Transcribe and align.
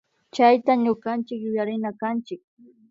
Chayta 0.35 0.71
ñukanchik 0.83 1.39
yuyarinakanchik 1.43 2.41